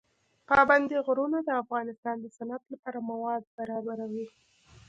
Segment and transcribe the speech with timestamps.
[0.49, 4.27] پابندی غرونه د افغانستان د صنعت لپاره مواد برابروي.